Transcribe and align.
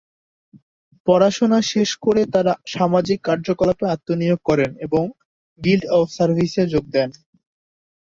পড়াশোনা 1.07 1.59
শেষ 1.71 1.89
করে 1.97 2.21
তারা 2.33 2.53
সামাজিক 2.67 3.19
কার্যকলাপে 3.23 3.85
আত্মনিয়োগ 3.89 4.39
করেন 4.45 4.71
এবং 4.85 5.03
গিল্ড 5.61 5.83
অব 5.97 6.07
সার্ভিসে 6.17 6.63
যোগ 6.73 6.85
দেন। 6.95 7.09